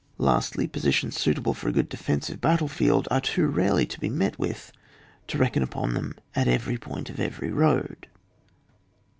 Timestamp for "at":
6.35-6.47